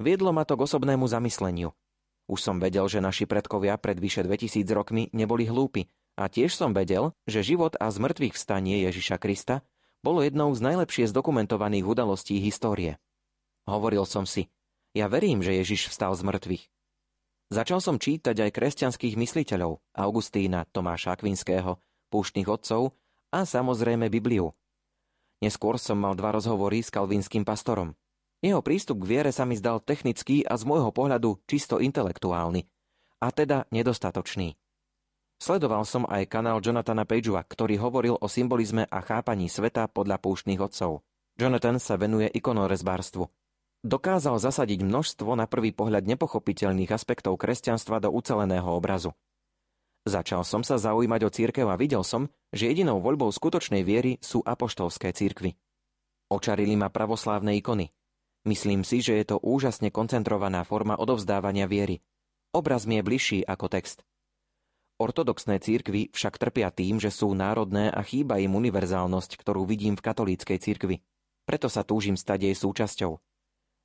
[0.00, 1.72] Viedlo ma to k osobnému zamysleniu.
[2.24, 6.72] Už som vedel, že naši predkovia pred vyše 2000 rokmi neboli hlúpi a tiež som
[6.72, 9.60] vedel, že život a zmrtvých vstanie Ježiša Krista
[10.00, 13.00] bolo jednou z najlepšie zdokumentovaných udalostí histórie.
[13.64, 14.48] Hovoril som si,
[14.92, 16.64] ja verím, že Ježiš vstal z mŕtvych.
[17.52, 21.76] Začal som čítať aj kresťanských mysliteľov, Augustína, Tomáša Akvinského,
[22.08, 22.96] púštnych otcov
[23.32, 24.52] a samozrejme Bibliu.
[25.44, 27.92] Neskôr som mal dva rozhovory s kalvínskym pastorom.
[28.40, 32.64] Jeho prístup k viere sa mi zdal technický a z môjho pohľadu čisto intelektuálny,
[33.20, 34.56] a teda nedostatočný.
[35.36, 40.64] Sledoval som aj kanál Jonathana Pagea, ktorý hovoril o symbolizme a chápaní sveta podľa púštnych
[40.64, 41.04] otcov.
[41.36, 43.28] Jonathan sa venuje ikonorezbárstvu,
[43.84, 49.12] dokázal zasadiť množstvo na prvý pohľad nepochopiteľných aspektov kresťanstva do uceleného obrazu.
[50.04, 54.44] Začal som sa zaujímať o církev a videl som, že jedinou voľbou skutočnej viery sú
[54.44, 55.56] apoštolské církvy.
[56.28, 57.88] Očarili ma pravoslávne ikony.
[58.44, 62.04] Myslím si, že je to úžasne koncentrovaná forma odovzdávania viery.
[62.52, 64.04] Obraz mi je bližší ako text.
[65.00, 70.04] Ortodoxné církvy však trpia tým, že sú národné a chýba im univerzálnosť, ktorú vidím v
[70.04, 71.00] katolíckej církvi.
[71.48, 73.18] Preto sa túžim stať jej súčasťou.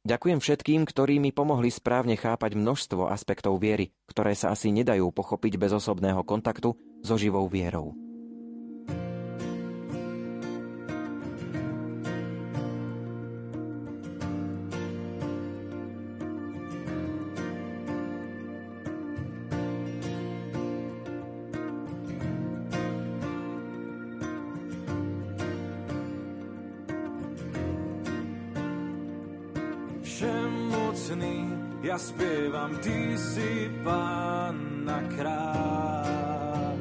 [0.07, 5.59] Ďakujem všetkým, ktorí mi pomohli správne chápať množstvo aspektov viery, ktoré sa asi nedajú pochopiť
[5.59, 6.71] bez osobného kontaktu
[7.03, 8.08] so živou vierou.
[33.39, 36.75] Si Pána kráľ.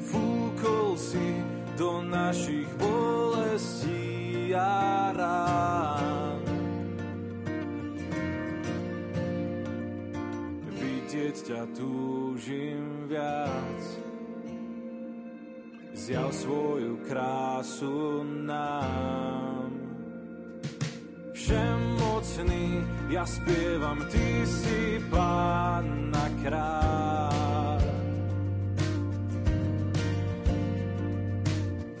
[0.00, 1.44] Fúkol si
[1.76, 6.40] do našich bolestí a rán.
[10.72, 13.82] Vidieť ťa túžim viac,
[15.92, 19.03] zjav svoju krásu nám.
[23.14, 27.82] Ja spievam, Ty si Pána kráľ.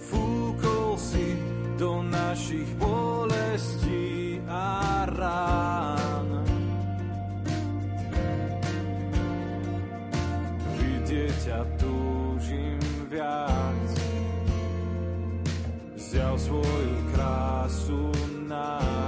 [0.02, 1.38] Fúkol si
[1.78, 6.30] do našich bolestí a rán.
[10.74, 13.86] Vidieť ťa túžim viac,
[15.94, 18.02] zjav svoju krásu
[18.50, 19.03] nám.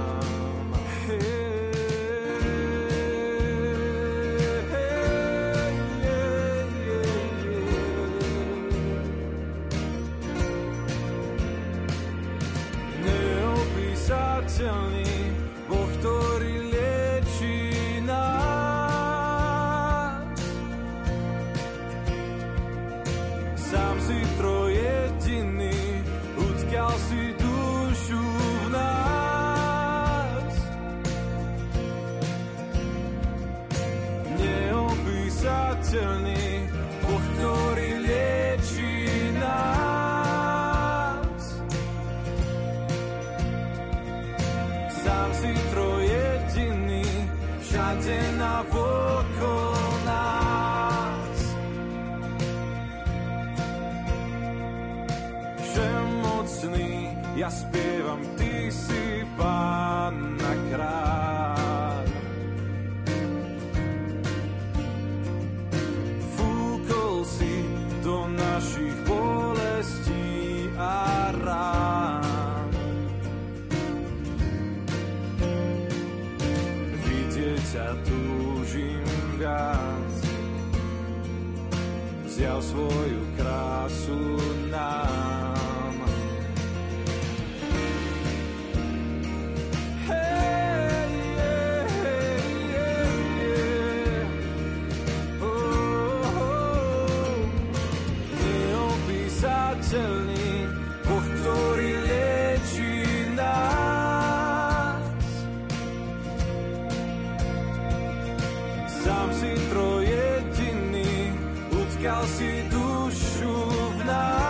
[112.07, 113.51] Utkal si dušu
[113.99, 114.46] v nás.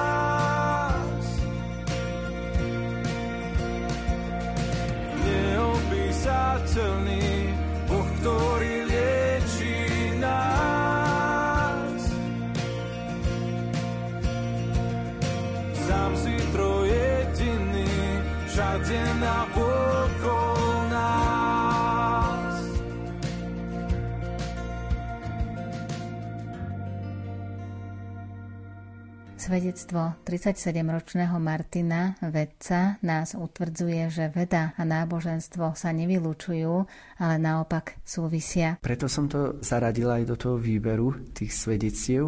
[29.48, 36.74] Svedectvo 37-ročného Martina, vedca, nás utvrdzuje, že veda a náboženstvo sa nevylučujú,
[37.16, 38.76] ale naopak súvisia.
[38.84, 42.28] Preto som to zaradila aj do toho výberu tých svedectiev,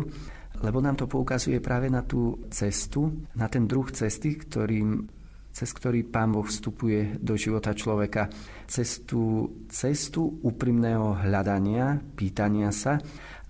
[0.64, 5.04] lebo nám to poukazuje práve na tú cestu, na ten druh cesty, ktorým,
[5.52, 8.32] cez ktorý Pán Boh vstupuje do života človeka.
[8.64, 12.96] Cestu, cestu úprimného hľadania, pýtania sa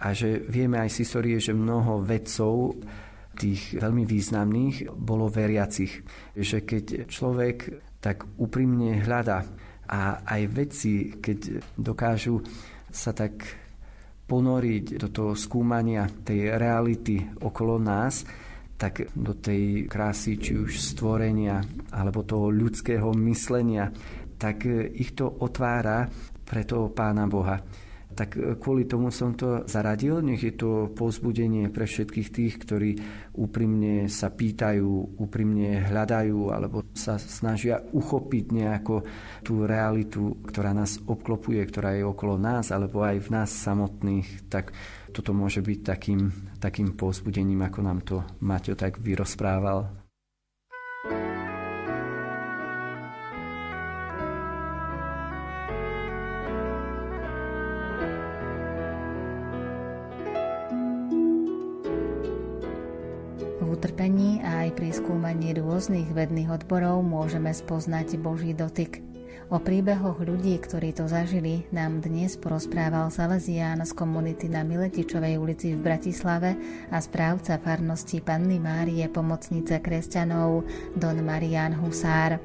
[0.02, 2.82] a že vieme aj z histórie, že mnoho vedcov
[3.40, 6.04] tých veľmi významných bolo veriacich.
[6.36, 7.58] Že keď človek
[8.04, 9.48] tak úprimne hľada
[9.88, 12.44] a aj vedci, keď dokážu
[12.92, 13.48] sa tak
[14.30, 18.28] ponoriť do toho skúmania tej reality okolo nás,
[18.80, 21.60] tak do tej krásy, či už stvorenia,
[21.92, 23.92] alebo toho ľudského myslenia,
[24.40, 24.64] tak
[24.96, 26.08] ich to otvára
[26.46, 27.60] pre toho Pána Boha
[28.20, 30.20] tak kvôli tomu som to zaradil.
[30.20, 32.92] Nech je to povzbudenie pre všetkých tých, ktorí
[33.40, 39.08] úprimne sa pýtajú, úprimne hľadajú alebo sa snažia uchopiť nejako
[39.40, 44.52] tú realitu, ktorá nás obklopuje, ktorá je okolo nás alebo aj v nás samotných.
[44.52, 44.76] Tak
[45.16, 46.28] toto môže byť takým,
[46.60, 50.09] takým povzbudením, ako nám to Maťo tak vyrozprával.
[65.80, 69.00] Rôznych vedných odborov môžeme spoznať Boží dotyk.
[69.48, 75.72] O príbehoch ľudí, ktorí to zažili, nám dnes porozprával Salesián z komunity na Miletičovej ulici
[75.72, 76.60] v Bratislave
[76.92, 80.68] a správca farnosti Panny Márie pomocnice kresťanov
[81.00, 82.44] Don Marian Husár.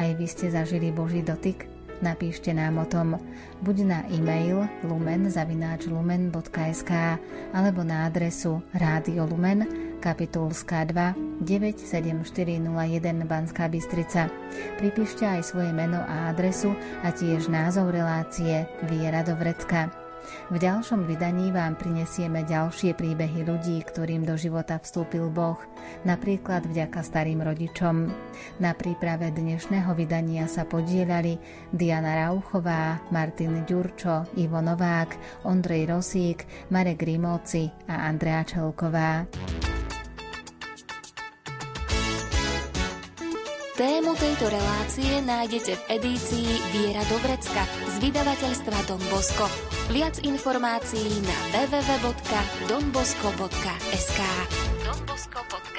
[0.00, 1.68] Aj vy ste zažili Boží dotyk?
[2.00, 3.20] Napíšte nám o tom
[3.60, 6.92] buď na e-mail lumen.lumen.sk
[7.52, 14.32] alebo na adresu Rádio Lumen, kapitulská 2 97401 Banská Bystrica.
[14.80, 16.72] Pripíšte aj svoje meno a adresu
[17.04, 19.92] a tiež názov relácie Viera do Vrecka.
[20.50, 25.58] V ďalšom vydaní vám prinesieme ďalšie príbehy ľudí, ktorým do života vstúpil Boh,
[26.04, 28.10] napríklad vďaka starým rodičom.
[28.60, 31.38] Na príprave dnešného vydania sa podielali
[31.72, 39.26] Diana Rauchová, Martin Ďurčo, Ivo Novák, Ondrej Rosík, Marek Rimóci a Andrea Čelková.
[43.80, 49.48] Tému tejto relácie nájdete v edícii Viera Dobrecka z vydavateľstva Don Bosco.
[49.88, 54.20] Viac informácií na www.donbosco.sk
[54.84, 55.69] donbosco.sk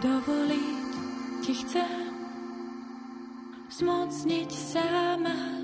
[0.00, 0.92] Dovoliť
[1.44, 2.08] ti chcem
[3.68, 5.59] zmocniť sama,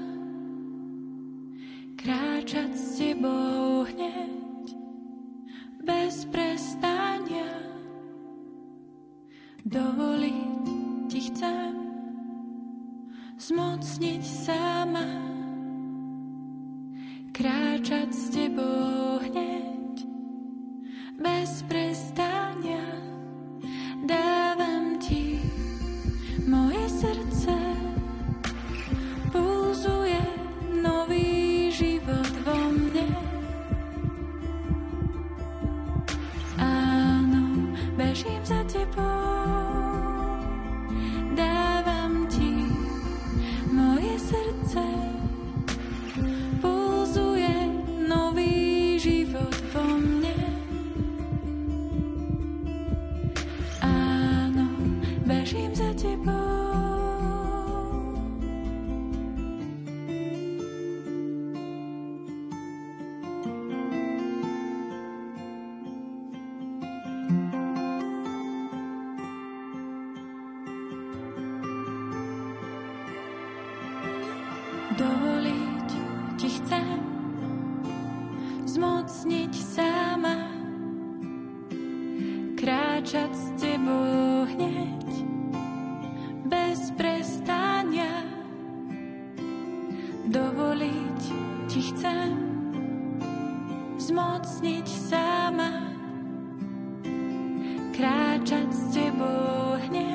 [97.97, 100.06] kráčať s tebou hneď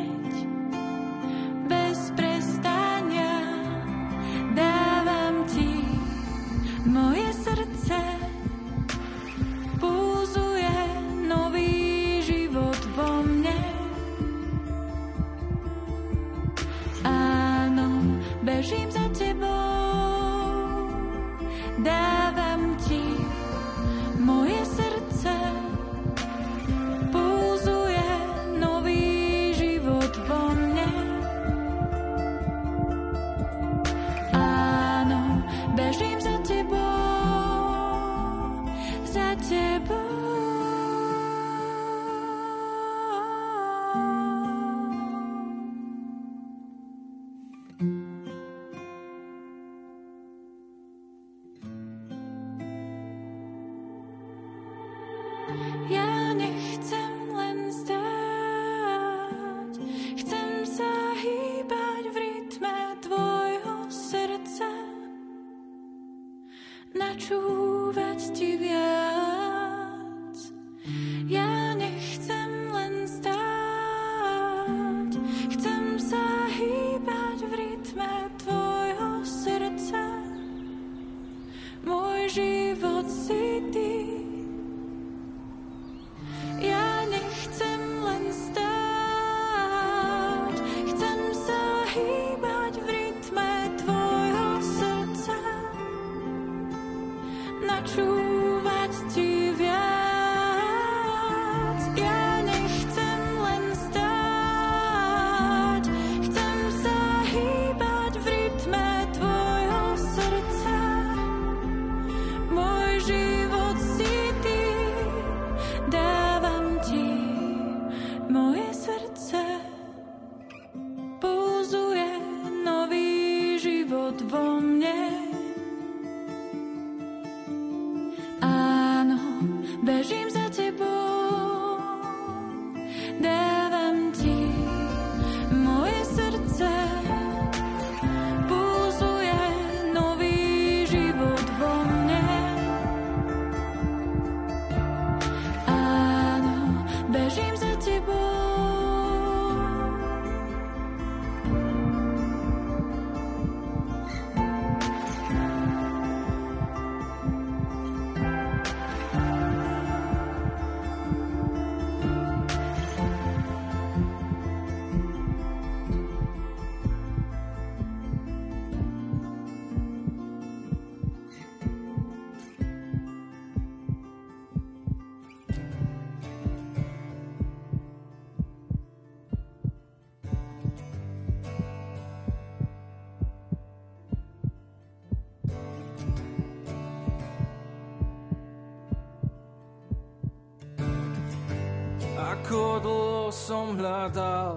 [193.51, 194.55] som hľadal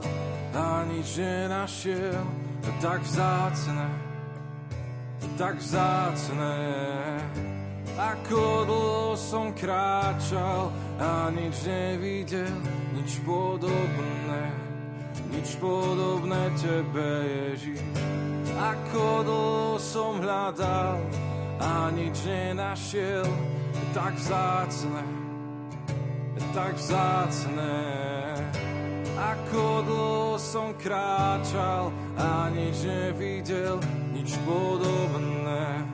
[0.55, 2.23] a nič nenašiel.
[2.79, 3.91] Tak vzácne,
[5.35, 6.55] tak vzácne.
[7.99, 10.71] Ako dlho som kráčal
[11.03, 12.55] a nič nevidel,
[12.95, 14.45] nič podobné,
[15.35, 17.83] nič podobné Tebe, Ježiš.
[18.55, 21.03] Ako dlho som hľadal
[21.59, 23.27] a nič nenašiel,
[23.91, 25.03] tak vzácne,
[26.55, 27.75] tak vzácne.
[29.15, 33.79] Ako dlho som kráčal a nič nevidel,
[34.11, 35.87] nič podobné,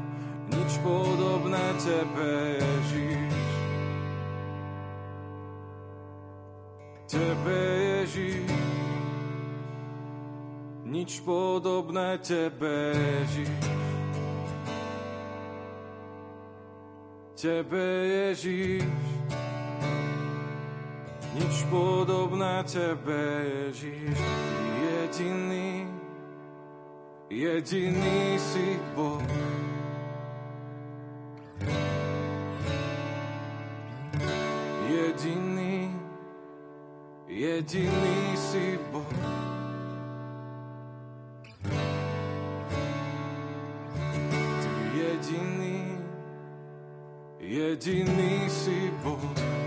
[0.48, 3.36] nič podobné Tebe, Ježiš.
[7.12, 7.60] Tebe,
[8.08, 8.48] Ježiš.
[10.88, 13.52] Nič podobné Tebe, Ježiš.
[17.36, 19.10] Tebe, Ježiš
[21.34, 24.18] nič podobné Tebe, Ježiš.
[24.80, 25.86] Jediný,
[27.30, 29.22] jediný si Boh.
[34.90, 35.94] Jediný,
[37.30, 39.18] jediný si Boh.
[44.58, 45.78] Ty jediný,
[47.38, 49.59] jediný si Boh.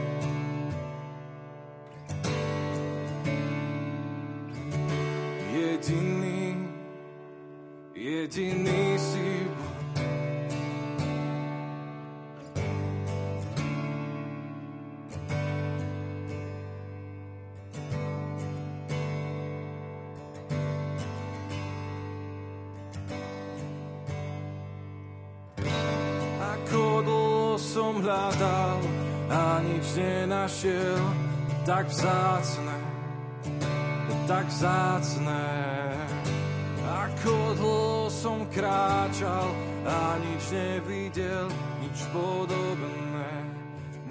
[28.03, 28.79] Hľadal
[29.31, 31.03] a nič nenašiel,
[31.63, 32.77] tak vzácne,
[34.27, 35.45] tak vzácne.
[36.83, 39.47] Ako dlho som kráčal
[39.87, 41.47] a nič nevidel,
[41.79, 43.31] nič podobné,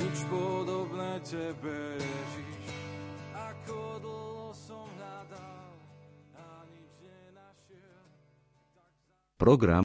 [0.00, 2.64] nič podobné Tebe, Ježiš.
[3.36, 5.68] Ako dlho som hľadal
[6.36, 8.04] a nič nenašiel.
[8.72, 8.88] Tak...
[9.36, 9.80] Program